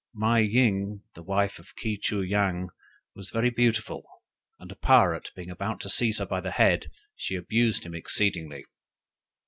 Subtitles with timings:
[0.15, 2.71] "Mei ying, the wife of Ke choo yang,
[3.13, 4.03] was very beautiful,
[4.59, 8.65] and a pirate being about to seize her by the head, she abused him exceedingly.